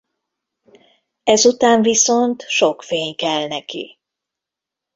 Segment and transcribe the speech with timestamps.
[1.23, 3.99] Ezután viszont sok fény kell neki.